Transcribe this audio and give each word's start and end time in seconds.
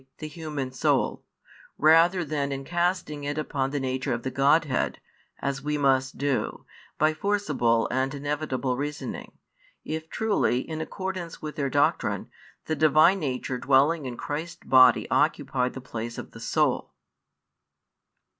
the 0.17 0.27
human 0.27 0.71
soul,] 0.71 1.23
rather 1.77 2.25
than 2.25 2.51
in 2.51 2.63
casting 2.63 3.23
it 3.23 3.37
upon 3.37 3.69
the 3.69 3.79
Nature 3.79 4.13
of 4.13 4.23
the 4.23 4.31
Godhead, 4.31 4.99
[as 5.37 5.61
we 5.61 5.77
must 5.77 6.17
do] 6.17 6.65
by 6.97 7.13
forcible 7.13 7.87
and 7.91 8.11
inevitable 8.15 8.75
reasoning, 8.77 9.33
if 9.85 10.09
truly 10.09 10.61
(in 10.67 10.81
accordance 10.81 11.39
with 11.39 11.55
their 11.55 11.69
doctrine) 11.69 12.31
the 12.65 12.75
Divine 12.75 13.19
Nature 13.19 13.59
dwelling 13.59 14.05
in 14.07 14.17
Christ's 14.17 14.65
body 14.65 15.07
occupied 15.11 15.73
the 15.73 15.81
place 15.81 16.17
of 16.17 16.31
the 16.31 16.39
soul? 16.39 16.93